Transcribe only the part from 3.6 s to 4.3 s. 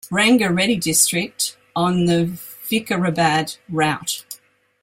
route.